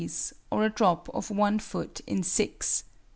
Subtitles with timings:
[0.49, 2.85] or a drop of one foot in six.